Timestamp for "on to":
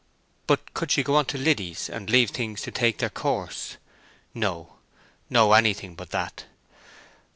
1.15-1.37